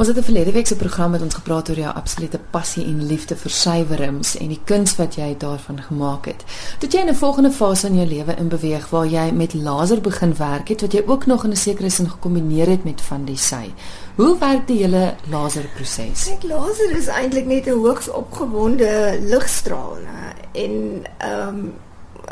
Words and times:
Ons 0.00 0.08
het 0.08 0.18
'n 0.18 0.22
verlede 0.22 0.52
week 0.52 0.66
se 0.66 0.76
program 0.76 1.10
met 1.10 1.22
ons 1.22 1.34
gepraat 1.34 1.68
oor 1.68 1.76
jou 1.76 1.94
absolute 1.94 2.38
passie 2.50 2.84
en 2.84 3.06
liefde 3.06 3.36
vir 3.36 3.50
suiwerings 3.50 4.36
en 4.36 4.48
die 4.48 4.60
kuns 4.64 4.96
wat 4.96 5.14
jy 5.14 5.34
daarvan 5.38 5.82
gemaak 5.82 6.24
het. 6.26 6.44
Toe 6.78 6.88
jy 6.90 7.00
in 7.00 7.08
'n 7.08 7.14
volgende 7.14 7.50
fase 7.50 7.86
in 7.86 7.94
jou 7.94 8.06
lewe 8.06 8.34
in 8.34 8.48
beweeg 8.48 8.88
waar 8.90 9.06
jy 9.06 9.30
met 9.32 9.54
laser 9.54 10.00
begin 10.00 10.36
werk 10.36 10.68
het, 10.68 10.80
wat 10.80 10.92
jy 10.92 11.02
ook 11.06 11.26
nog 11.26 11.44
in 11.44 11.50
'n 11.50 11.56
sekere 11.56 11.90
sin 11.90 12.10
gekombineer 12.10 12.66
het 12.66 12.84
met 12.84 13.00
van 13.00 13.24
die 13.24 13.36
sy. 13.36 13.72
Hoe 14.16 14.38
werk 14.38 14.66
die 14.66 14.78
hele 14.78 15.14
laserproses? 15.30 16.24
Kyk, 16.24 16.42
laser 16.42 16.96
is 16.96 17.06
eintlik 17.06 17.46
net 17.46 17.66
'n 17.66 17.70
hoogs 17.70 18.10
opgewonde 18.10 19.18
ligstraal, 19.22 19.96
né? 19.96 20.34
En 20.52 21.02
ehm 21.18 21.48
um, 21.48 21.72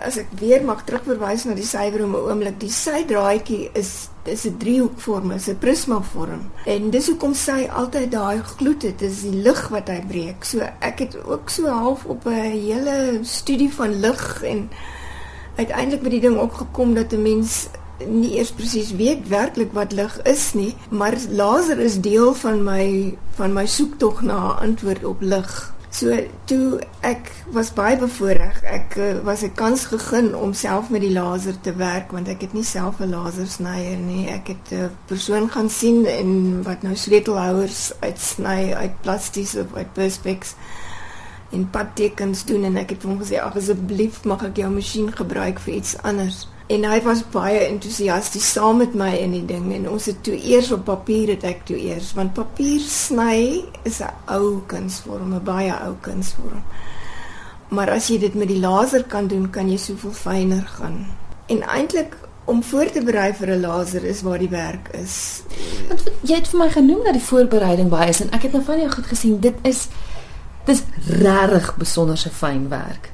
as 0.05 0.19
ek 0.21 0.31
weer 0.39 0.63
mag 0.65 0.85
terugverwys 0.87 1.45
na 1.45 1.55
die 1.55 1.67
syfer 1.67 2.05
om 2.05 2.15
'n 2.15 2.27
oomblik, 2.31 2.61
die 2.61 2.71
sy 2.71 3.05
draadjie 3.05 3.71
is 3.75 4.09
dis 4.25 4.45
'n 4.47 4.57
driehoekvorm, 4.59 5.33
is 5.33 5.49
'n 5.49 5.59
prismavorm. 5.59 6.51
En 6.67 6.91
dis 6.91 7.07
hoekom 7.07 7.35
sy 7.35 7.69
altyd 7.71 8.11
daai 8.11 8.43
gloed 8.43 8.83
het, 8.83 8.99
dis 8.99 9.23
die 9.23 9.43
lig 9.43 9.69
wat 9.69 9.89
hy 9.89 10.01
breek. 10.09 10.45
So 10.45 10.61
ek 10.81 10.99
het 10.99 11.25
ook 11.25 11.49
so 11.51 11.67
half 11.67 12.05
op 12.05 12.27
'n 12.27 12.51
hele 12.51 13.19
studie 13.23 13.73
van 13.73 14.01
lig 14.01 14.43
en 14.43 14.71
uiteindelik 15.57 16.03
by 16.03 16.09
die 16.09 16.21
ding 16.21 16.39
opgekom 16.39 16.95
dat 16.95 17.13
'n 17.13 17.23
mens 17.23 17.69
nie 18.07 18.37
eers 18.37 18.51
presies 18.51 18.93
weet 18.95 19.29
werklik 19.29 19.73
wat 19.73 19.93
lig 19.93 20.23
is 20.23 20.55
nie, 20.55 20.75
maar 20.91 21.17
laser 21.31 21.79
is 21.79 22.01
deel 22.01 22.35
van 22.35 22.63
my 22.63 23.17
van 23.31 23.53
my 23.53 23.67
soektog 23.67 24.23
na 24.23 24.37
'n 24.55 24.59
antwoord 24.69 25.05
op 25.05 25.21
lig. 25.21 25.75
So 25.99 26.15
toe 26.47 26.79
ek 27.03 27.31
was 27.51 27.73
baie 27.75 27.97
bevoorreg. 27.99 28.61
Ek 28.71 28.93
uh, 29.03 29.07
was 29.27 29.43
'n 29.43 29.55
kans 29.59 29.87
gegee 29.91 30.37
om 30.37 30.53
self 30.55 30.91
met 30.95 31.03
die 31.03 31.11
laser 31.11 31.57
te 31.61 31.73
werk 31.75 32.13
want 32.15 32.29
ek 32.29 32.45
het 32.47 32.53
nie 32.55 32.63
self 32.63 33.01
'n 33.01 33.11
lasersnyer 33.11 33.99
nie. 33.99 34.29
Ek 34.31 34.47
het 34.55 34.71
'n 34.71 34.91
persoon 35.11 35.51
gaan 35.51 35.71
sien 35.71 36.07
en 36.07 36.63
wat 36.63 36.83
nou 36.83 36.95
sleutelhouers 36.95 37.93
uitsny 38.01 38.73
uit 38.75 39.01
plasties 39.01 39.57
of 39.57 39.75
uit 39.75 39.93
perspex 39.93 40.55
en 41.51 41.71
padtekens 41.71 42.45
doen 42.45 42.65
en 42.65 42.77
ek 42.77 42.91
het 42.91 43.03
hom 43.03 43.19
gesê 43.19 43.43
asseblief 43.43 44.25
mag 44.25 44.45
ek 44.45 44.57
jou 44.57 44.71
masjien 44.71 45.11
gebruik 45.13 45.59
vir 45.59 45.75
iets 45.75 45.97
anders 46.03 46.47
en 46.69 46.85
hy 46.85 47.01
was 47.03 47.25
baie 47.33 47.65
entoesiasties 47.67 48.53
saam 48.53 48.77
met 48.83 48.95
my 48.95 49.15
in 49.17 49.33
die 49.33 49.47
ding 49.47 49.73
en 49.73 49.89
ons 49.89 50.07
het 50.07 50.23
toe 50.23 50.37
eers 50.37 50.73
op 50.73 50.85
papier 50.85 51.29
het 51.29 51.45
ek 51.45 51.65
toe 51.65 51.79
eers 51.81 52.13
want 52.15 52.35
papier 52.35 52.81
sny 52.81 53.65
is 53.85 54.01
'n 54.01 54.13
ou 54.27 54.63
kunsvorm 54.67 55.35
'n 55.35 55.45
baie 55.45 55.73
ou 55.73 55.95
kunsvorm 56.01 56.63
maar 57.69 57.91
as 57.93 58.09
jy 58.09 58.19
dit 58.23 58.35
met 58.35 58.49
die 58.49 58.61
laser 58.61 59.05
kan 59.05 59.29
doen 59.29 59.49
kan 59.53 59.69
jy 59.69 59.77
soveel 59.81 60.15
fyner 60.17 60.65
gaan. 60.79 61.05
En 61.53 61.63
eintlik 61.63 62.17
om 62.49 62.63
voor 62.65 62.91
te 62.93 63.03
berei 63.05 63.33
vir 63.35 63.51
'n 63.57 63.61
laser 63.61 64.05
is 64.05 64.23
waar 64.23 64.39
die 64.39 64.49
werk 64.49 64.89
is. 64.93 65.43
Want 65.89 66.03
jy 66.21 66.35
het 66.35 66.49
vir 66.49 66.59
my 66.59 66.71
genoem 66.71 67.05
dat 67.05 67.13
die 67.13 67.23
voorbereiding 67.23 67.89
baie 67.89 68.09
is 68.09 68.21
en 68.21 68.31
ek 68.31 68.43
het 68.43 68.53
nou 68.53 68.65
van 68.65 68.79
jou 68.79 68.91
goed 68.91 69.07
gesien 69.07 69.41
dit 69.41 69.55
is 69.63 69.89
dis 70.65 70.83
regtig 71.07 71.77
besonderse 71.77 72.31
fyn 72.31 72.69
werk 72.69 73.13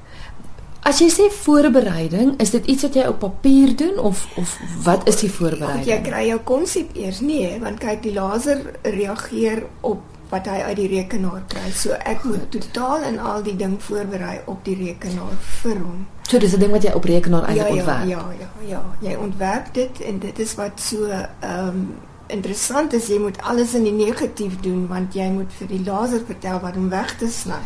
As 0.85 0.99
jy 1.01 1.07
sê 1.09 1.31
voorbereiding, 1.33 2.35
is 2.45 2.51
dit 2.53 2.67
iets 2.69 2.85
wat 2.85 2.97
jy 2.99 3.05
op 3.09 3.23
papier 3.23 3.71
doen 3.77 3.97
of 3.99 4.27
of 4.37 4.51
wat 4.85 5.07
is 5.09 5.17
die 5.23 5.31
voorbereiding? 5.33 5.87
Jy 5.89 5.97
kry 6.05 6.25
jou 6.29 6.41
konsep 6.45 6.91
eers 7.01 7.23
nie, 7.25 7.47
want 7.63 7.81
kyk 7.81 8.03
die 8.05 8.13
laser 8.13 8.61
reageer 8.83 9.63
op 9.81 10.03
wat 10.29 10.51
hy 10.51 10.59
uit 10.67 10.77
die 10.83 10.89
rekenaar 10.93 11.41
kry. 11.49 11.71
So 11.73 11.97
ek 11.97 12.27
moet 12.29 12.51
totaal 12.53 13.07
en 13.09 13.17
al 13.17 13.41
die 13.47 13.55
ding 13.57 13.79
voorberei 13.81 14.43
op 14.45 14.61
die 14.67 14.75
rekenaar 14.77 15.39
vir 15.63 15.81
hom. 15.81 16.03
So 16.29 16.39
dis 16.39 16.53
'n 16.53 16.61
ding 16.61 16.75
wat 16.77 16.85
jy 16.85 16.93
op 16.93 17.09
rekenaar 17.09 17.49
eintlik 17.49 17.69
ja, 17.69 17.75
ja, 17.75 17.81
ontwerp. 17.81 18.09
Ja, 18.09 18.25
ja, 18.41 18.49
ja, 18.69 18.83
jy 19.09 19.15
ontwerp 19.17 19.73
dit 19.73 20.01
en 20.01 20.19
dit 20.19 20.39
is 20.39 20.55
wat 20.55 20.81
so 20.81 21.09
ehm 21.09 21.69
um, 21.69 21.95
interessant 22.27 22.93
is, 22.93 23.09
jy 23.09 23.19
moet 23.19 23.41
alles 23.43 23.75
in 23.75 23.85
die 23.85 24.05
negatief 24.05 24.61
doen 24.61 24.87
want 24.89 25.15
jy 25.15 25.31
moet 25.31 25.53
vir 25.53 25.69
die 25.69 25.85
laser 25.85 26.21
vertel 26.27 26.61
wat 26.61 26.77
om 26.77 26.89
weg 26.89 27.17
te 27.17 27.29
sny. 27.29 27.63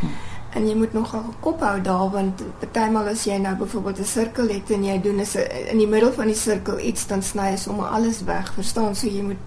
Hm 0.00 0.33
en 0.54 0.66
jy 0.68 0.74
moet 0.78 0.92
nogal 0.94 1.24
kop 1.42 1.62
hou 1.66 1.80
daar 1.82 2.10
want 2.12 2.42
partymal 2.60 3.08
as 3.10 3.24
jy 3.26 3.38
nou 3.42 3.54
byvoorbeeld 3.58 3.98
'n 3.98 4.10
sirkel 4.12 4.48
het 4.48 4.70
en 4.70 4.84
jy 4.84 5.00
doen 5.02 5.20
is 5.20 5.34
in 5.70 5.78
die 5.78 5.86
middel 5.86 6.12
van 6.12 6.26
die 6.26 6.38
sirkel 6.38 6.78
iets 6.78 7.06
dan 7.06 7.22
sny 7.22 7.50
jy 7.50 7.56
sommer 7.56 7.86
alles 7.86 8.22
weg 8.24 8.52
verstaan? 8.54 8.94
So 8.94 9.06
jy 9.06 9.22
moet 9.22 9.42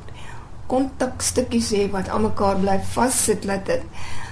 kontakstukkies 0.68 1.72
hê 1.72 1.90
wat 1.92 2.10
almekaar 2.10 2.60
bly 2.60 2.80
vassit 2.92 3.48
dat 3.48 3.66
dit 3.66 3.84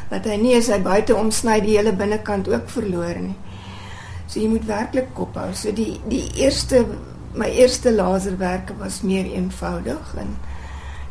dat 0.09 0.25
hy 0.25 0.36
nie 0.38 0.56
as 0.58 0.68
hy 0.68 0.80
buite 0.80 1.16
omsny 1.16 1.59
die 1.62 1.78
hele 1.78 1.94
binnekant 1.94 2.47
ook 2.47 2.69
verloor 2.69 3.16
nie. 3.19 3.36
So 4.28 4.40
jy 4.40 4.47
moet 4.47 4.66
werklik 4.66 5.13
kop 5.13 5.36
hou. 5.36 5.53
So 5.53 5.72
die 5.72 6.00
die 6.09 6.31
eerste 6.36 6.86
my 7.36 7.50
eerste 7.52 7.92
laserwerke 7.92 8.75
was 8.80 9.02
meer 9.02 9.25
eenvoudig 9.25 10.13
en 10.18 10.38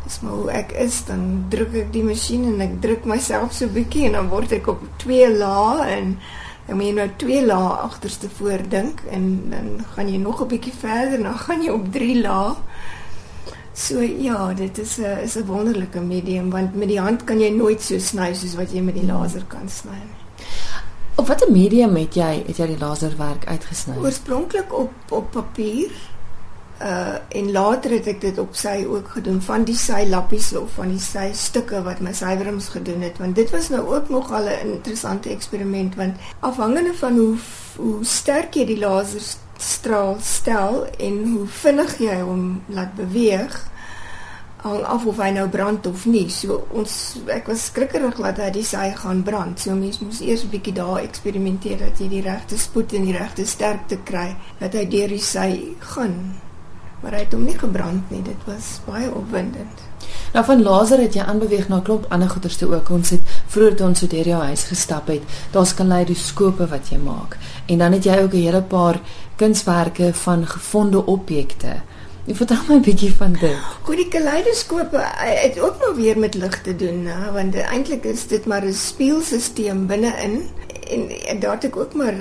Dis 0.05 0.21
maar 0.21 0.33
hoe 0.33 0.51
ek 0.51 0.73
is, 0.73 1.05
dan 1.09 1.47
druk 1.49 1.75
ek 1.81 1.93
die 1.93 2.05
masjien 2.05 2.45
en 2.45 2.61
ek 2.61 2.81
druk 2.85 3.07
myself 3.09 3.55
so 3.57 3.73
bietjie 3.73 4.05
en 4.09 4.19
dan 4.19 4.29
word 4.29 4.53
ek 4.53 4.69
op 4.69 4.83
twee 5.01 5.31
lae 5.33 5.87
en 5.95 6.19
dan 6.67 6.77
moet 6.77 6.87
jy 6.87 6.93
nou 6.97 7.09
twee 7.21 7.41
lae 7.45 7.71
agterste 7.85 8.29
voor 8.37 8.67
dink 8.69 9.01
en 9.13 9.25
dan 9.53 9.71
gaan 9.95 10.09
jy 10.09 10.21
nog 10.21 10.43
'n 10.43 10.49
bietjie 10.49 10.77
verder 10.77 11.19
en 11.19 11.23
dan 11.23 11.39
gaan 11.39 11.63
jy 11.63 11.71
op 11.71 11.93
drie 11.93 12.21
lae. 12.21 12.55
So 13.73 14.01
ja, 14.01 14.55
dit 14.55 14.79
is 14.79 14.99
'n 14.99 15.25
is 15.25 15.37
'n 15.37 15.47
wonderlike 15.47 16.01
medium 16.01 16.51
want 16.51 16.75
met 16.75 16.89
die 16.89 17.01
hand 17.01 17.25
kan 17.25 17.41
jy 17.41 17.51
nooit 17.51 17.83
so 17.83 17.99
sny 17.99 18.35
soos 18.35 18.55
wat 18.55 18.73
jy 18.73 18.81
met 18.81 18.95
die 18.95 19.07
laser 19.07 19.45
kan 19.49 19.69
sny 19.69 19.91
nie. 19.91 20.47
Op 21.15 21.27
watter 21.27 21.51
medium 21.53 21.97
het 21.97 22.15
jy 22.15 22.43
het 22.47 22.57
jy 22.57 22.67
die 22.67 22.79
laserwerk 22.79 23.45
uitgesny? 23.47 23.97
Oorspronklik 23.97 24.73
op 24.73 24.93
op 25.11 25.31
papier 25.31 25.91
uh 26.85 27.17
en 27.29 27.51
later 27.53 27.91
het 27.91 28.07
ek 28.13 28.21
dit 28.21 28.39
op 28.39 28.55
sy 28.55 28.85
ook 28.85 29.09
gedoen 29.17 29.41
van 29.43 29.65
die 29.65 29.77
sy 29.79 30.03
lappies 30.09 30.51
of 30.59 30.75
van 30.77 30.91
die 30.93 31.01
sy 31.01 31.31
stukke 31.33 31.81
wat 31.87 32.03
my 32.05 32.13
sywerings 32.13 32.69
gedoen 32.75 33.03
het. 33.07 33.19
Want 33.19 33.37
dit 33.41 33.51
was 33.51 33.71
nou 33.73 33.83
ook 33.95 34.09
nog 34.09 34.33
al 34.33 34.49
'n 34.53 34.75
interessante 34.77 35.31
eksperiment 35.31 35.95
want 35.95 36.17
afhangende 36.41 36.95
van 36.95 37.17
hoe 37.17 37.37
hoe 37.77 38.05
sterk 38.05 38.55
jy 38.55 38.67
die 38.67 38.79
laserstraal 38.79 40.17
stel 40.21 40.87
en 40.99 41.33
hoe 41.33 41.47
vinnig 41.47 41.99
jy 41.99 42.21
hom 42.21 42.63
laat 42.67 42.95
beweeg 42.95 43.73
hang 44.65 44.83
af 44.83 45.05
of 45.07 45.17
hy 45.17 45.31
nou 45.31 45.49
brand 45.49 45.87
of 45.87 46.07
nie. 46.07 46.29
So 46.29 46.67
ons 46.73 47.17
ek 47.27 47.47
was 47.47 47.65
skrikkerig 47.65 48.17
dat 48.17 48.41
hy 48.41 48.51
die 48.51 48.65
sy 48.65 48.93
gaan 48.97 49.23
brand. 49.23 49.61
So 49.61 49.75
mens 49.75 50.01
moes 50.01 50.21
eers 50.21 50.45
'n 50.45 50.51
bietjie 50.51 50.73
daar 50.73 51.03
eksperimenteer 51.03 51.79
dat 51.79 51.99
jy 51.99 52.09
die 52.09 52.23
regte 52.23 52.59
spoed 52.59 52.93
en 52.93 53.05
die 53.05 53.17
regte 53.17 53.47
sterkte 53.47 53.99
kry 54.05 54.37
dat 54.59 54.73
hy 54.73 54.85
deur 54.89 55.09
die 55.09 55.21
sy 55.21 55.77
gaan 55.79 56.44
maar 57.05 57.19
hy 57.19 57.27
het 57.27 57.35
hom 57.37 57.45
nie 57.45 57.59
gebrand 57.61 58.11
nie. 58.11 58.23
Dit 58.25 58.47
was 58.49 58.79
baie 58.89 59.11
opwindend. 59.13 59.83
Nou 60.33 60.45
van 60.45 60.63
laser 60.65 61.03
het 61.05 61.15
jy 61.15 61.23
aanbeweeg 61.23 61.69
na 61.69 61.77
'n 61.77 61.83
klomp 61.83 62.07
ander 62.09 62.29
goederes 62.29 62.57
toe 62.57 62.75
ook. 62.75 62.91
Ons 62.91 63.11
het 63.11 63.21
vroeër 63.47 63.77
toe 63.77 63.87
ons 63.87 63.99
so 63.99 64.07
deur 64.07 64.29
jou 64.29 64.43
huis 64.43 64.65
gestap 64.65 65.07
het, 65.07 65.23
daar's 65.53 65.75
kaleidoskope 65.75 66.67
wat 66.67 66.89
jy 66.89 66.99
maak. 66.99 67.37
En 67.67 67.79
dan 67.79 67.93
het 67.93 68.05
jy 68.05 68.17
ook 68.23 68.33
'n 68.33 68.47
hele 68.47 68.63
paar 68.63 69.01
kunswerke 69.37 70.15
van 70.15 70.47
gevonde 70.47 71.07
objekte. 71.07 71.83
Jy 72.25 72.35
vertel 72.35 72.63
my 72.69 72.75
'n 72.75 72.81
bietjie 72.81 73.15
van 73.15 73.33
dit. 73.33 73.57
Goed, 73.83 73.97
die 73.97 74.09
kaleidoskope 74.09 75.01
het 75.17 75.61
ook 75.61 75.79
maar 75.79 75.95
weer 75.95 76.19
met 76.19 76.35
lig 76.35 76.63
te 76.63 76.77
doen, 76.77 77.03
né? 77.03 77.33
want 77.33 77.55
eintlik 77.55 78.05
is 78.05 78.27
dit 78.27 78.47
maar 78.47 78.65
'n 78.65 78.73
speelstelsel 78.73 79.87
binne-in 79.87 80.49
en, 80.91 81.11
en 81.27 81.41
daar 81.41 81.55
het 81.55 81.65
ek 81.65 81.77
ook 81.77 81.95
maar 81.95 82.15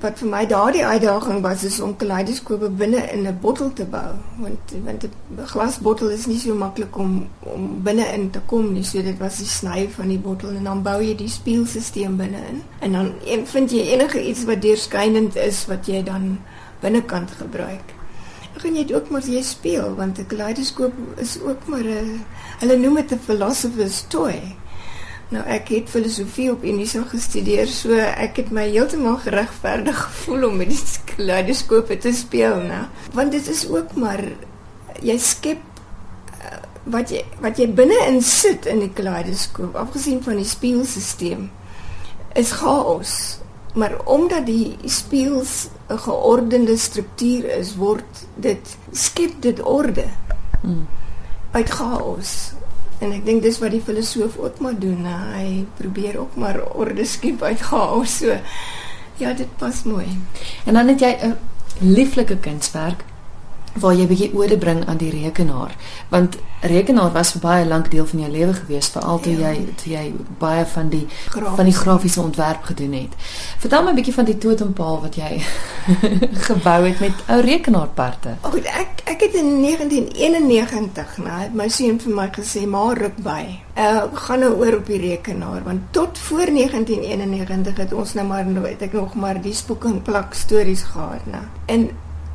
wat 0.00 0.18
vir 0.20 0.28
my 0.28 0.42
daardie 0.46 0.84
uitdaging 0.84 1.40
was 1.44 1.62
is 1.64 1.78
om 1.80 1.94
kaleidoskope 1.96 2.68
binne 2.80 3.00
in 3.12 3.26
'n 3.26 3.38
bottel 3.40 3.72
te 3.72 3.84
bou. 3.84 4.12
Want 4.38 4.72
want 4.84 5.04
'n 5.04 5.46
glasbottel 5.52 6.10
is 6.10 6.26
nie 6.26 6.38
so 6.38 6.54
maklik 6.54 6.98
om 6.98 7.28
om 7.38 7.82
binne 7.82 8.06
in 8.12 8.30
te 8.30 8.40
kom 8.46 8.72
nie. 8.72 8.84
So 8.84 9.02
dit 9.02 9.18
was 9.18 9.36
die 9.36 9.46
sny 9.46 9.88
van 9.90 10.08
die 10.08 10.18
bottel 10.18 10.48
en 10.48 10.64
dan 10.64 10.82
bou 10.82 11.02
jy 11.02 11.16
die 11.16 11.28
speelstelsel 11.28 12.16
binne 12.16 12.38
in. 12.50 12.62
En 12.78 12.92
dan 12.92 13.12
en 13.26 13.46
vind 13.46 13.70
jy 13.70 13.80
enige 13.80 14.28
iets 14.28 14.44
wat 14.44 14.62
deurskynend 14.62 15.36
is 15.36 15.66
wat 15.66 15.86
jy 15.86 16.02
dan 16.02 16.38
binnekant 16.80 17.30
gebruik. 17.30 17.94
Gaan 18.52 18.74
jy 18.74 18.84
dit 18.84 18.96
ook 18.96 19.08
maar 19.10 19.22
jy 19.26 19.42
speel 19.42 19.94
want 19.94 20.18
'n 20.18 20.26
kaleidoskoop 20.26 20.92
is 21.16 21.40
ook 21.40 21.66
maar 21.66 21.84
'n 21.84 22.24
hulle 22.58 22.76
noem 22.76 22.94
dit 22.94 23.12
'n 23.12 23.18
philosopher's 23.18 24.04
toy 24.08 24.56
Nou 25.32 25.42
ek 25.48 25.70
het 25.72 25.88
filosofie 25.88 26.50
op 26.52 26.64
Unisa 26.68 27.00
gestudeer, 27.08 27.70
so 27.72 27.96
ek 27.96 28.42
het 28.42 28.50
my 28.52 28.66
heeltemal 28.68 29.16
geregverdig 29.24 29.96
gevoel 29.96 30.50
om 30.50 30.58
met 30.60 30.68
die 30.68 30.80
kaleidoskope 31.14 31.96
te 32.04 32.12
speel, 32.16 32.58
né? 32.68 32.82
Want 33.16 33.32
dit 33.32 33.48
is 33.48 33.64
ook 33.70 33.94
maar 33.96 34.20
jy 35.00 35.16
skep 35.18 35.62
uh, 36.36 36.58
wat 36.92 37.14
jy 37.14 37.22
wat 37.40 37.60
jy 37.62 37.70
binne 37.72 37.96
in 38.10 38.20
sit 38.20 38.68
in 38.68 38.84
die 38.84 38.92
kaleidoskoop, 38.92 39.78
afgesien 39.80 40.20
van 40.24 40.36
die 40.36 40.48
speelstelsel, 40.48 41.48
is 42.36 42.52
chaos. 42.60 43.14
Maar 43.72 43.96
omdat 44.04 44.44
die 44.46 44.76
speels 44.84 45.68
'n 45.88 45.98
geordende 45.98 46.76
struktuur 46.76 47.48
is, 47.56 47.76
word 47.76 48.26
dit 48.36 48.76
skep 48.92 49.40
dit 49.40 49.62
orde. 49.62 50.04
Mm. 50.60 50.86
Uit 51.52 51.70
chaos. 51.70 52.52
En 53.02 53.12
ek 53.12 53.24
dink 53.26 53.42
dis 53.42 53.58
wat 53.58 53.74
die 53.74 53.82
filosoof 53.82 54.36
ook 54.38 54.60
maar 54.62 54.76
doen. 54.78 55.06
Hy 55.06 55.64
probeer 55.78 56.20
ook 56.22 56.36
maar 56.38 56.60
orde 56.78 57.04
skep 57.08 57.42
uit 57.42 57.60
chaos. 57.60 58.20
So 58.22 58.36
ja, 59.20 59.32
dit 59.34 59.50
pas 59.58 59.82
mooi. 59.82 60.06
En 60.64 60.78
dan 60.78 60.88
het 60.88 61.00
jy 61.00 61.16
'n 61.22 61.36
lieflike 61.80 62.36
kunswerk 62.36 63.04
waar 63.80 63.94
jy 63.94 64.06
bietjie 64.06 64.32
ode 64.36 64.58
bring 64.58 64.84
aan 64.86 65.00
die 65.00 65.10
rekenaar 65.10 65.76
want 66.10 66.36
rekenaar 66.62 67.12
was 67.12 67.32
vir 67.34 67.42
baie 67.42 67.64
lank 67.66 67.90
deel 67.90 68.06
van 68.06 68.20
jou 68.22 68.30
lewe 68.30 68.54
gewees 68.54 68.88
veral 68.94 69.20
toe 69.22 69.32
ja. 69.34 69.50
jy 69.50 69.64
toe 69.80 69.92
jy 69.92 70.02
baie 70.38 70.64
van 70.74 70.90
die 70.92 71.06
Grafies. 71.08 71.56
van 71.56 71.70
die 71.70 71.74
grafiese 71.74 72.20
ontwerp 72.20 72.62
gedoen 72.62 72.92
het. 72.92 73.16
Vertel 73.62 73.82
my 73.86 73.94
bietjie 73.96 74.14
van 74.14 74.28
die 74.28 74.38
totempaal 74.38 75.00
wat 75.02 75.18
jy 75.18 75.40
gebou 76.48 76.78
het 76.84 77.00
met 77.02 77.24
ou 77.26 77.40
rekenaarparte. 77.42 78.36
Ag 78.46 78.58
ek 78.62 79.02
ek 79.10 79.26
het 79.26 79.34
in 79.40 79.50
1991 79.64 81.18
nou 81.24 81.40
my 81.58 81.68
seun 81.72 81.98
vir 82.02 82.14
my 82.20 82.28
gesê 82.36 82.62
maar 82.70 83.00
ruk 83.00 83.18
by. 83.24 83.42
Uh 83.72 84.06
gaan 84.26 84.44
nou 84.44 84.52
oor 84.60 84.78
op 84.78 84.86
die 84.86 85.00
rekenaar 85.02 85.64
want 85.66 85.90
tot 85.96 86.18
voor 86.28 86.52
1991 86.54 87.82
het 87.86 87.92
ons 87.92 88.14
nou 88.14 88.26
maar 88.28 88.46
weet 88.62 88.86
ek 88.86 88.94
nog 88.94 89.14
maar 89.18 89.42
die 89.42 89.54
spoek 89.56 89.84
en 89.90 90.02
plak 90.02 90.34
stories 90.34 90.86
gehad, 90.92 91.26
né? 91.26 91.42
En 91.66 91.90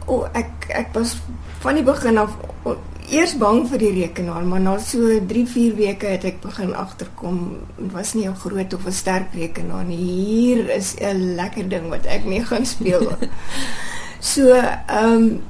oh, 0.08 0.28
ek 0.34 0.70
ek 0.70 0.94
was 0.96 1.18
van 1.64 1.76
die 1.80 1.86
begin 1.86 2.18
af 2.18 2.36
oh, 2.64 2.78
eers 3.08 3.38
bang 3.40 3.62
vir 3.72 3.80
die 3.80 3.92
rekenaar, 4.02 4.44
maar 4.44 4.60
na 4.60 4.76
so 4.84 5.20
3-4 5.30 5.76
weke 5.78 6.10
het 6.12 6.26
ek 6.28 6.42
begin 6.44 6.74
agterkom, 6.76 7.38
dit 7.78 7.92
was 7.94 8.14
nie 8.16 8.28
'n 8.28 8.36
groot 8.36 8.74
of 8.74 8.86
'n 8.86 8.92
sterk 8.92 9.34
rekenaar 9.34 9.86
nie. 9.86 9.98
Hier 9.98 10.70
is 10.70 10.96
'n 11.00 11.36
lekker 11.36 11.70
ding 11.70 11.90
wat 11.90 12.06
ek 12.06 12.26
mee 12.26 12.44
gaan 12.44 12.66
speel. 12.66 13.16
so, 14.34 14.52
ehm 14.52 15.14
um, 15.14 15.42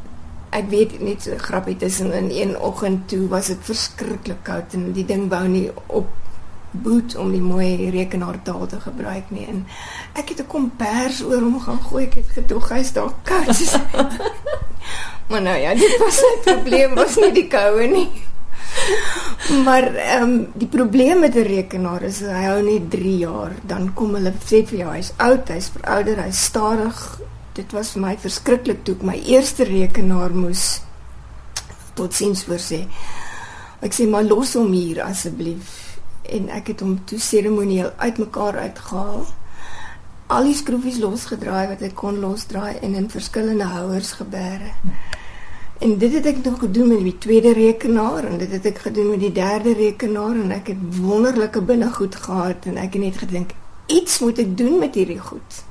ek 0.50 0.69
weet 0.69 1.01
net 1.01 1.21
so 1.21 1.36
grappie 1.38 1.75
tussen 1.75 2.13
in 2.13 2.30
een 2.31 2.60
oggend 2.60 3.07
toe 3.10 3.27
was 3.27 3.48
dit 3.48 3.60
verskriklik 3.62 4.44
koud 4.44 4.74
en 4.74 4.94
die 4.94 5.06
ding 5.06 5.30
wou 5.30 5.48
nie 5.48 5.69
op 5.88 6.07
boot 6.72 7.16
om 7.16 7.31
die 7.31 7.42
mooi 7.42 7.90
rekenaartaal 7.90 8.68
te 8.68 8.80
gebruik 8.80 9.30
nie. 9.30 9.46
En 9.48 9.66
ek 10.14 10.30
het 10.30 10.40
'n 10.42 10.48
kombers 10.48 11.24
oor 11.24 11.42
hom 11.42 11.60
gaan 11.60 11.81
gooi. 11.81 12.06
Ek 12.06 12.14
het 12.14 12.30
gedog 12.30 12.69
hy's 12.69 12.94
daar 12.94 13.14
koud. 13.24 13.58
Maar 15.28 15.42
nou 15.42 15.58
ja 15.58 15.74
dit 15.74 15.98
was 16.00 16.22
'n 16.22 16.40
probleem 16.44 16.96
was 16.96 17.16
nie 17.16 17.31
die 17.31 17.48
koue 17.48 17.88
nie. 17.88 18.10
Maar 19.64 19.96
ehm 19.96 20.24
um, 20.24 20.48
die 20.54 20.68
probleem 20.68 21.19
met 21.19 21.36
'n 21.36 21.48
rekenaar 21.48 22.02
is 22.02 22.19
hy 22.19 22.44
hou 22.44 22.62
net 22.62 22.90
3 22.92 23.18
jaar 23.18 23.52
dan 23.62 23.94
kom 23.94 24.13
hulle 24.13 24.34
sê 24.46 24.66
vir 24.68 24.80
jou 24.80 24.92
hy's 24.92 25.12
oud 25.18 25.48
hy's 25.48 25.70
verouder 25.70 26.24
hy's 26.24 26.44
stadig. 26.44 27.20
Dit 27.54 27.72
was 27.72 27.92
vir 27.92 28.02
my 28.02 28.18
verskriklik 28.18 28.84
toe 28.84 28.96
ek 28.96 29.02
my 29.02 29.22
eerste 29.25 29.63
rekenaar 29.63 30.31
moes 30.34 30.81
tot 31.94 32.13
sins 32.13 32.46
voorsê 32.46 32.86
ek 33.81 33.94
sê 33.94 34.08
maar 34.10 34.24
los 34.24 34.54
hom 34.54 34.72
hier 34.74 35.04
asseblief 35.04 35.87
en 36.29 36.50
ek 36.50 36.68
het 36.74 36.79
hom 36.79 36.97
toe 37.06 37.19
seremonieel 37.19 37.91
uitmekaar 37.97 38.57
uitgehaal. 38.57 39.25
Al 40.27 40.44
die 40.44 40.56
skroefies 40.56 41.00
losgedraai 41.00 41.68
wat 41.68 41.81
ek 41.88 41.95
kon 41.95 42.19
losdraai 42.19 42.79
en 42.81 42.95
in 43.00 43.09
verskillende 43.09 43.63
houers 43.63 44.12
gebeere. 44.19 44.74
En 45.79 45.97
dit 45.97 46.13
het 46.13 46.25
ek 46.25 46.44
nog 46.44 46.59
gedoen 46.59 46.88
met 46.88 47.03
die 47.06 47.18
tweede 47.18 47.53
rekenaar 47.53 48.25
en 48.25 48.38
dit 48.38 48.51
het 48.51 48.65
ek 48.65 48.81
gedoen 48.88 49.09
met 49.13 49.19
die 49.19 49.31
derde 49.31 49.74
rekenaar 49.77 50.35
en 50.35 50.51
ek 50.51 50.74
het 50.74 50.97
wonderlike 50.97 51.62
binnegoed 51.62 52.15
gehad 52.15 52.65
en 52.65 52.77
ek 52.81 52.97
het 52.97 53.03
net 53.03 53.18
gedink 53.21 53.53
iets 53.88 54.19
moet 54.19 54.39
ek 54.41 54.57
doen 54.57 54.79
met 54.79 54.95
hierdie 54.95 55.19
goed. 55.21 55.62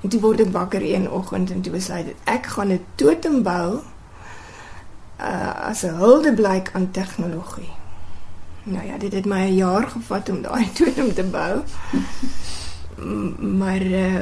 En 0.00 0.08
toe 0.08 0.20
word 0.20 0.40
ek 0.46 0.54
wakker 0.54 0.84
een 0.86 1.10
oggend 1.10 1.50
en 1.50 1.60
toe 1.66 1.74
besluit 1.74 2.14
ek 2.14 2.22
ek 2.36 2.46
gaan 2.54 2.72
'n 2.72 2.84
totem 2.94 3.42
bou 3.42 3.80
uh, 5.20 5.68
as 5.68 5.82
'n 5.82 5.98
huldeblyk 5.98 6.70
aan 6.72 6.90
tegnologie. 6.90 7.79
Nou 8.62 8.86
ja, 8.86 8.98
dit 8.98 9.12
het 9.12 9.24
my 9.24 9.40
'n 9.40 9.54
jaar 9.54 9.88
gevat 9.88 10.28
om 10.28 10.42
daai 10.42 10.72
totem 10.76 11.14
te 11.14 11.22
bou 11.22 11.62
maar 13.38 13.82
uh, 13.82 14.20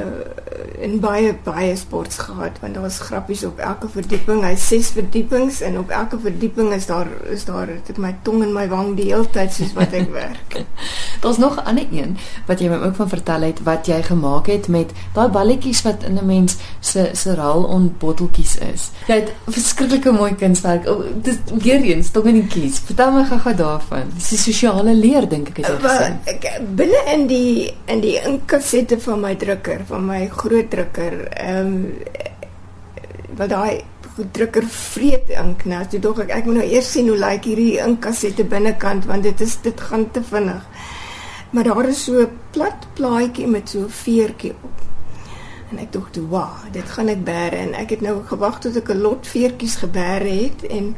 in 0.79 0.99
baie 0.99 1.33
baie 1.43 1.75
sports 1.75 2.17
gehad 2.17 2.59
want 2.61 2.73
daar 2.73 2.83
was 2.83 2.99
grappies 2.99 3.43
op 3.43 3.57
elke 3.59 3.89
verdieping. 3.91 4.43
Hy 4.43 4.55
ses 4.55 4.91
verdiepings 4.95 5.61
en 5.65 5.77
op 5.79 5.89
elke 5.89 6.19
verdieping 6.19 6.71
is 6.73 6.87
daar 6.87 7.07
is 7.31 7.45
daar 7.45 7.67
dit 7.67 7.97
my 7.97 8.13
tong 8.23 8.43
in 8.43 8.53
my 8.55 8.67
wang 8.71 8.93
die 8.95 9.09
hele 9.11 9.27
tyd 9.35 9.51
soos 9.53 9.73
wat 9.75 9.93
ek 9.93 10.11
werk. 10.13 10.61
Daar's 11.23 11.37
nog 11.37 11.57
'n 11.59 11.65
ander 11.67 11.87
een 11.91 12.17
wat 12.47 12.59
jy 12.59 12.69
my 12.69 12.79
ook 12.85 12.95
van 12.95 13.09
vertel 13.09 13.41
het 13.41 13.59
wat 13.63 13.85
jy 13.85 14.01
gemaak 14.03 14.47
het 14.47 14.67
met 14.67 14.91
daai 15.13 15.27
balletjies 15.27 15.81
wat 15.81 16.03
in 16.03 16.15
'n 16.15 16.25
mens 16.25 16.57
se 16.79 17.09
se 17.13 17.35
raal 17.35 17.63
on 17.63 17.95
botteltjies 17.99 18.57
is. 18.73 18.89
Jy 19.07 19.15
het 19.15 19.33
verskriklike 19.47 20.11
mooi 20.11 20.35
kunswerk. 20.35 20.87
Oh, 20.87 21.03
dit 21.21 21.39
weer 21.63 21.81
eens 21.81 22.11
tog 22.11 22.25
in 22.25 22.33
die 22.33 22.47
kies. 22.47 22.79
Vertel 22.79 23.11
my 23.11 23.23
gou-gou 23.23 23.55
daarvan. 23.55 24.11
Dis 24.15 24.29
die 24.29 24.37
sosiale 24.37 24.93
leer 24.93 25.29
dink 25.29 25.49
ek 25.49 25.57
het 25.57 25.67
jy 25.67 25.77
gesê. 25.79 26.63
Binne 26.75 27.03
in 27.13 27.27
die 27.27 27.73
in 27.85 27.99
die 27.99 28.19
inkas 28.23 28.68
sette 28.69 28.99
van 28.99 29.21
my 29.23 29.35
drukker, 29.35 29.85
van 29.89 30.05
my 30.05 30.27
groot 30.41 30.69
drukker. 30.69 31.21
Ehm 31.33 31.75
um, 31.75 32.27
wat 33.39 33.49
daai 33.49 33.83
drukker 34.35 34.65
vreet 34.67 35.29
ink 35.29 35.63
nou. 35.69 35.79
Toe 35.87 35.99
dog 36.03 36.19
ek 36.25 36.33
ek 36.35 36.47
moet 36.49 36.59
nou 36.59 36.67
eers 36.67 36.91
sien 36.91 37.07
hoe 37.07 37.17
lyk 37.19 37.47
hierdie 37.47 37.79
inkkassette 37.83 38.43
binnekant 38.51 39.07
want 39.09 39.23
dit 39.23 39.41
is 39.45 39.55
dit 39.63 39.85
gaan 39.89 40.09
te 40.11 40.23
vinnig. 40.23 40.65
Maar 41.55 41.69
daar 41.71 41.89
is 41.89 42.03
so 42.03 42.21
'n 42.21 42.37
plat 42.51 42.87
plaatjie 42.93 43.47
met 43.47 43.69
so 43.69 43.79
'n 43.85 43.89
veertjie 43.89 44.53
op. 44.61 44.77
En 45.71 45.77
ek 45.77 45.91
dink 45.91 46.07
toe, 46.11 46.27
"Wow, 46.27 46.53
dit 46.71 46.89
gaan 46.89 47.07
ek 47.07 47.23
bære." 47.23 47.55
En 47.55 47.73
ek 47.73 47.89
het 47.89 48.01
nou 48.01 48.25
gewag 48.25 48.59
tot 48.59 48.75
ek 48.75 48.89
'n 48.89 49.01
lot 49.01 49.27
veertjies 49.27 49.75
gebêre 49.75 50.43
het 50.43 50.65
en 50.67 50.95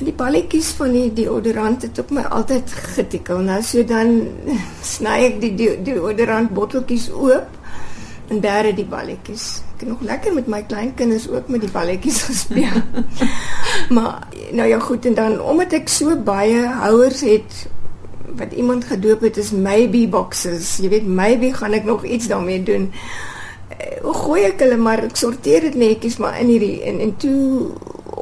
En 0.00 0.06
die 0.08 0.16
balletjies 0.16 0.70
van 0.78 0.94
die 0.96 1.10
deodorant 1.12 1.82
het 1.84 1.98
op 2.00 2.12
my 2.16 2.22
altyd 2.32 2.70
getikkel. 2.96 3.42
Nou 3.44 3.58
so 3.62 3.84
dan 3.84 4.14
sny 4.94 5.16
ek 5.26 5.40
die 5.42 5.52
deodorant 5.84 6.54
botteltjies 6.56 7.10
oop 7.12 7.58
en 8.32 8.40
bære 8.40 8.72
die 8.78 8.86
balletjies. 8.88 9.58
Ek 9.74 9.84
het 9.84 9.90
nog 9.90 10.06
lekker 10.08 10.32
met 10.38 10.48
my 10.48 10.62
kleinkinders 10.64 11.28
ook 11.28 11.50
met 11.52 11.66
die 11.66 11.72
balletjies 11.74 12.22
gespeel. 12.30 12.80
maar 13.96 14.24
nou 14.56 14.68
ja 14.68 14.80
goed 14.80 15.04
en 15.10 15.18
dan 15.20 15.36
omdat 15.42 15.76
ek 15.76 15.92
so 15.92 16.16
baie 16.16 16.64
houers 16.80 17.20
het 17.26 17.60
wat 18.40 18.56
iemand 18.56 18.88
gedoop 18.88 19.20
het 19.28 19.36
is 19.36 19.52
maybe 19.52 20.06
boxes. 20.08 20.78
Jy 20.80 20.88
weet 20.96 21.06
maybe 21.06 21.52
gaan 21.52 21.76
ek 21.76 21.84
nog 21.84 22.08
iets 22.08 22.32
daarmee 22.32 22.62
doen. 22.62 22.88
Hoe 24.00 24.14
eh, 24.14 24.20
gooi 24.24 24.42
ek 24.48 24.64
hulle 24.64 24.80
maar 24.80 25.04
ek 25.04 25.20
sorteer 25.20 25.68
dit 25.68 25.76
netjies 25.76 26.16
maar 26.22 26.40
in 26.40 26.54
hierdie 26.56 26.78
en 26.88 27.04
en 27.04 27.16
toe 27.20 27.40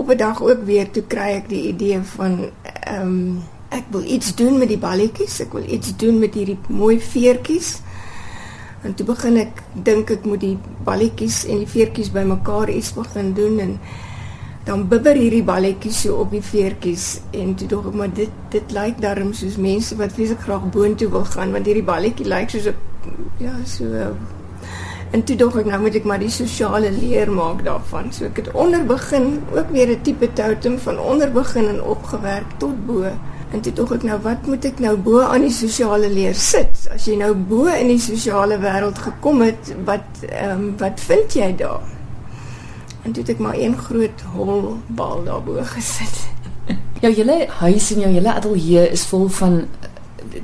op 0.08 0.14
'n 0.14 0.18
dag 0.18 0.42
ook 0.42 0.64
weer 0.64 0.90
toe 0.90 1.02
kry 1.02 1.36
ek 1.36 1.48
die 1.48 1.68
idee 1.68 2.00
van 2.00 2.50
ehm 2.86 3.02
um, 3.02 3.42
ek 3.68 3.84
wil 3.90 4.04
iets 4.04 4.34
doen 4.34 4.58
met 4.58 4.68
die 4.68 4.78
balletjies, 4.78 5.40
ek 5.40 5.52
wil 5.52 5.64
iets 5.68 5.96
doen 5.96 6.18
met 6.18 6.34
hierdie 6.34 6.58
mooi 6.68 7.00
veertjies. 7.00 7.80
En 8.82 8.94
toe 8.94 9.06
begin 9.06 9.36
ek 9.36 9.62
dink 9.72 10.10
ek 10.10 10.24
moet 10.24 10.40
die 10.40 10.56
balletjies 10.84 11.44
en 11.44 11.58
die 11.58 11.68
veertjies 11.68 12.10
bymekaar 12.10 12.70
iets 12.70 12.94
begin 12.94 13.34
doen 13.34 13.58
en 13.58 13.78
dan 14.64 14.88
bibber 14.88 15.16
hierdie 15.16 15.44
balletjies 15.44 16.00
so 16.00 16.14
op 16.14 16.30
die 16.30 16.42
veertjies 16.42 17.20
en 17.30 17.54
toe 17.54 17.68
dog 17.68 17.86
ek 17.92 17.94
maar 17.94 18.14
dit 18.14 18.30
dit 18.50 18.72
lyk 18.72 19.00
darm 19.00 19.32
soos 19.32 19.56
mense 19.56 19.96
wat 19.96 20.12
vreeslik 20.12 20.40
graag 20.40 20.70
boontoe 20.72 21.10
wil 21.10 21.24
gaan 21.24 21.52
want 21.52 21.66
hierdie 21.66 21.84
balletjie 21.84 22.28
lyk 22.28 22.50
soos 22.50 22.66
'n 22.66 22.76
ja 23.38 23.54
so 23.64 23.84
En 25.10 25.24
toe 25.24 25.36
dog 25.40 25.56
ek 25.56 25.68
nou 25.70 25.80
moet 25.80 25.94
ek 25.96 26.04
maar 26.04 26.20
die 26.20 26.32
sosiale 26.32 26.90
leer 26.92 27.30
maak 27.32 27.62
daarvan. 27.64 28.12
So 28.12 28.28
ek 28.28 28.42
het 28.42 28.50
onder 28.52 28.84
begin 28.86 29.40
ook 29.54 29.70
weer 29.72 29.88
'n 29.88 30.02
tipe 30.02 30.32
totem 30.32 30.78
van 30.78 30.98
onder 30.98 31.32
begin 31.32 31.68
en 31.68 31.82
opgewerk 31.82 32.58
tot 32.58 32.86
bo. 32.86 33.04
En 33.50 33.60
toe 33.60 33.72
dog 33.72 33.92
ek 33.92 34.02
nou 34.02 34.18
wat 34.20 34.46
moet 34.46 34.64
ek 34.64 34.78
nou 34.78 34.96
bo 34.96 35.20
aan 35.20 35.40
die 35.40 35.54
sosiale 35.54 36.10
leer 36.12 36.34
sit? 36.34 36.88
As 36.92 37.06
jy 37.08 37.16
nou 37.16 37.34
bo 37.34 37.64
in 37.64 37.88
die 37.88 38.00
sosiale 38.00 38.58
wêreld 38.60 38.98
gekom 38.98 39.40
het, 39.40 39.74
wat 39.84 40.24
ehm 40.28 40.50
um, 40.50 40.74
wat 40.78 41.00
vind 41.00 41.32
jy 41.32 41.54
daar? 41.56 41.80
En 43.02 43.12
toe 43.12 43.22
het 43.22 43.30
ek 43.30 43.38
maar 43.38 43.56
een 43.56 43.78
groot 43.78 44.20
hol 44.34 44.76
bal 44.86 45.24
daarbo 45.24 45.56
gesit. 45.62 46.28
Jou 47.02 47.14
hele 47.14 47.46
huis 47.48 47.92
en 47.94 48.00
jou 48.00 48.12
hele 48.12 48.32
ateljee 48.32 48.88
is 48.90 49.06
vol 49.06 49.28
van 49.28 49.62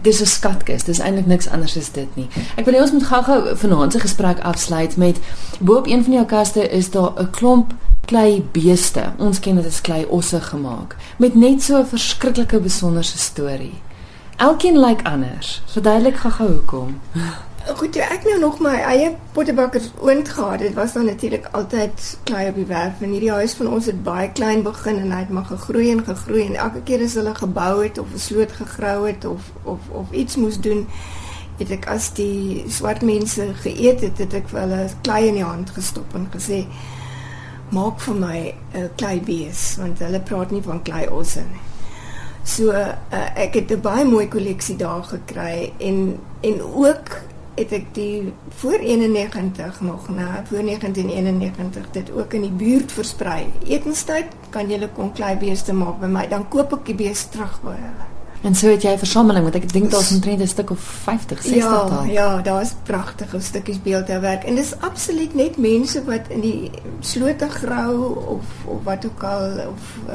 dis 0.02 0.20
'n 0.20 0.26
skatkis. 0.26 0.84
Dis 0.84 0.98
eintlik 0.98 1.26
niks 1.26 1.48
anders 1.48 1.76
as 1.76 1.92
dit 1.92 2.16
nie. 2.16 2.28
Ek 2.56 2.64
wil 2.64 2.74
hê 2.74 2.80
ons 2.80 2.92
moet 2.92 3.02
gou-gou 3.02 3.56
vanaand 3.56 3.92
se 3.92 4.00
gesprek 4.00 4.40
afsluit 4.40 4.96
met 4.96 5.18
bo-op 5.60 5.86
een 5.86 6.04
van 6.04 6.12
jou 6.12 6.24
kaste 6.26 6.68
is 6.68 6.90
daar 6.90 7.12
'n 7.16 7.30
klomp 7.30 7.74
klei 8.04 8.44
beeste. 8.52 9.12
Ons 9.18 9.40
ken 9.40 9.56
dit 9.56 9.66
as 9.66 9.80
klei 9.80 10.04
osse 10.08 10.40
gemaak 10.40 10.96
met 11.16 11.34
net 11.34 11.62
so 11.62 11.78
'n 11.78 11.86
verskriklike 11.86 12.60
besonderse 12.60 13.18
storie. 13.18 13.80
Elkeen 14.36 14.78
lyk 14.78 14.88
like 14.88 15.04
anders. 15.04 15.62
Verduidelik 15.66 16.16
gou-gou 16.16 16.52
hoekom. 16.52 17.00
Goed, 17.64 17.96
ek 17.96 18.26
nou 18.28 18.34
nog 18.42 18.58
my 18.60 18.74
eie 18.84 19.14
pottebakkers 19.32 19.86
oond 20.04 20.28
gehad. 20.28 20.58
Dit 20.60 20.74
was 20.76 20.92
dan 20.92 21.06
natuurlik 21.08 21.46
altyd 21.56 22.18
klei 22.28 22.48
op 22.48 22.58
die 22.60 22.66
werf. 22.68 23.00
En 23.00 23.14
hierdie 23.16 23.30
huis 23.32 23.54
van 23.56 23.70
ons 23.72 23.86
het 23.88 24.02
baie 24.04 24.28
klein 24.36 24.60
begin 24.62 25.00
en 25.00 25.14
hy 25.14 25.22
het 25.22 25.32
maar 25.32 25.46
gegroei 25.48 25.86
en 25.94 26.02
gegroei 26.04 26.42
en 26.44 26.58
elke 26.60 26.82
keer 26.84 27.06
as 27.06 27.16
hulle 27.16 27.32
gebou 27.34 27.80
het 27.80 27.98
of 27.98 28.12
'n 28.12 28.20
sloot 28.20 28.52
gegrou 28.52 29.06
het 29.06 29.24
of 29.24 29.48
of 29.62 29.88
of 29.88 30.12
iets 30.12 30.36
moes 30.36 30.60
doen, 30.60 30.86
het 31.58 31.70
ek 31.70 31.88
as 31.88 32.12
die 32.12 32.64
swart 32.68 33.02
mense 33.02 33.48
geëet 33.64 34.00
het, 34.00 34.18
het 34.18 34.34
ek 34.34 34.48
vir 34.48 34.60
hulle 34.60 34.88
klei 35.00 35.26
in 35.28 35.40
die 35.40 35.48
hand 35.48 35.70
gestop 35.70 36.14
en 36.14 36.28
gesê: 36.36 36.66
"Maak 37.70 38.00
vir 38.00 38.14
my 38.14 38.54
'n 38.74 38.90
klei 38.96 39.20
bees," 39.20 39.76
want 39.76 39.98
hulle 39.98 40.20
praat 40.20 40.50
nie 40.50 40.62
van 40.62 40.82
klei 40.82 41.08
osse 41.08 41.40
nie. 41.40 41.64
So 42.44 42.72
uh, 42.72 42.92
ek 43.34 43.54
het 43.54 43.70
'n 43.72 43.80
baie 43.80 44.04
mooi 44.04 44.28
kolleksie 44.28 44.76
daar 44.76 45.02
gekry 45.02 45.72
en 45.78 46.20
en 46.40 46.62
ook 46.62 47.32
het 47.54 47.72
ek 47.72 47.86
die 47.94 48.32
voor 48.60 48.78
91 48.78 49.80
nog 49.80 50.08
na 50.08 50.42
voor 50.48 50.64
1991 50.64 51.90
dit 51.90 52.10
ook 52.10 52.32
in 52.32 52.48
die 52.48 52.56
buurt 52.64 52.92
versprei. 52.92 53.46
Etenstyd 53.66 54.34
kan 54.50 54.70
jy 54.70 54.88
kom 54.94 55.12
kleibeeste 55.12 55.72
maak 55.72 56.00
by 56.00 56.10
my, 56.10 56.26
dan 56.28 56.48
koop 56.48 56.72
ek 56.72 56.86
die 56.86 56.98
beeste 57.06 57.30
terug 57.36 57.60
by 57.62 57.76
hulle. 57.78 58.10
En 58.44 58.54
so 58.54 58.68
het 58.68 58.82
jy 58.82 58.92
'n 58.92 58.98
versameling 58.98 59.42
want 59.42 59.54
ek 59.54 59.72
dink 59.72 59.90
daar's 59.90 60.12
omtrent 60.12 60.40
'n 60.40 60.46
stuk 60.46 60.70
of 60.70 60.80
50, 60.80 61.42
60 61.42 61.56
ja, 61.56 61.84
daar. 61.88 62.10
Ja, 62.10 62.40
daar's 62.42 62.74
pragtige 62.82 63.40
stukkies 63.40 63.82
beeldhouwerk 63.82 64.44
en 64.44 64.54
dis 64.54 64.74
absoluut 64.80 65.34
net 65.34 65.56
mense 65.56 66.04
wat 66.04 66.28
in 66.28 66.40
die 66.40 66.70
slote 67.00 67.48
grou 67.48 68.14
of 68.26 68.44
of 68.64 68.84
wat 68.84 69.06
ook 69.06 69.22
al 69.22 69.44
of 69.72 69.82
uh, 70.08 70.14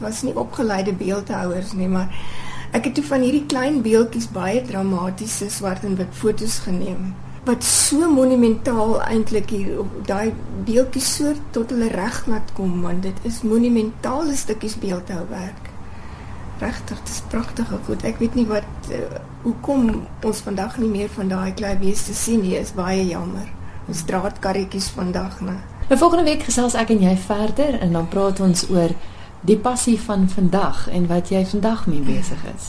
was 0.00 0.22
nie 0.22 0.36
opgeleide 0.36 0.92
beeldhouers 0.92 1.72
nie, 1.72 1.88
maar 1.88 2.14
ek 2.74 2.88
het 2.88 2.96
toe 2.98 3.04
van 3.10 3.26
hierdie 3.26 3.46
klein 3.50 3.82
beeldjies 3.84 4.30
baie 4.34 4.62
dramatiese 4.66 5.50
swart 5.50 5.84
en 5.88 5.98
wit 6.00 6.16
fotos 6.22 6.60
geneem 6.66 7.12
wat 7.44 7.64
so 7.68 8.08
monumentaal 8.08 8.96
eintlik 9.04 9.52
hier 9.52 9.84
daai 10.08 10.32
beeldjies 10.64 11.12
so 11.18 11.36
tot 11.56 11.74
hulle 11.74 11.92
reg 11.92 12.24
laat 12.30 12.56
kom 12.56 12.80
want 12.86 13.04
dit 13.04 13.28
is 13.30 13.44
monumentale 13.44 14.36
stukkies 14.40 14.78
beeldhouwerk 14.80 15.70
regtig 16.60 17.00
dis 17.04 17.22
pragtige 17.28 17.78
goed. 17.86 18.04
Ek 18.06 18.18
weet 18.22 18.36
nie 18.38 18.46
wat 18.48 18.90
uh, 18.92 19.20
hoekom 19.44 19.88
ons 20.24 20.42
vandag 20.44 20.78
nie 20.80 20.90
meer 20.90 21.10
van 21.14 21.30
daai 21.32 21.52
klein 21.56 21.80
beeste 21.82 22.14
sien 22.16 22.42
nie. 22.44 22.56
Is 22.58 22.74
baie 22.76 23.02
jammer. 23.06 23.48
Ons 23.90 24.04
draadkarretjies 24.08 24.88
vandag, 24.96 25.40
né? 25.44 25.58
Nou 25.90 25.98
volgende 26.00 26.24
week 26.24 26.46
gesels 26.46 26.76
ek 26.80 26.94
en 26.94 27.02
jy 27.04 27.16
verder 27.26 27.76
en 27.84 27.92
dan 27.98 28.06
praat 28.08 28.40
ons 28.40 28.64
oor 28.72 28.94
die 29.44 29.58
passie 29.60 30.00
van 30.00 30.28
vandag 30.28 30.86
en 30.88 31.06
wat 31.10 31.28
jy 31.28 31.42
vandag 31.46 31.86
mee 31.86 32.00
besig 32.00 32.40
is. 32.54 32.68